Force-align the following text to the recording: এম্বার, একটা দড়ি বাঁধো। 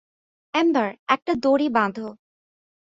এম্বার, 0.53 0.89
একটা 1.07 1.33
দড়ি 1.35 1.67
বাঁধো। 1.69 2.07